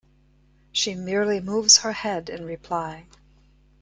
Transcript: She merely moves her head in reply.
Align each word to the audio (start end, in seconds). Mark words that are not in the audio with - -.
She 0.71 0.95
merely 0.95 1.39
moves 1.39 1.77
her 1.81 1.91
head 1.91 2.27
in 2.27 2.43
reply. 2.43 3.05